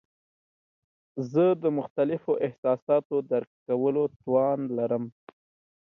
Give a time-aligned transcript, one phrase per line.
[1.31, 5.03] زه د مختلفو احساساتو درک کولو توان لرم.